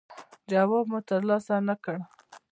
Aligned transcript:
جواب 0.51 0.85
مو 0.91 0.99
ترلاسه 1.09 1.55
نه 1.67 1.75
کړ. 1.83 1.97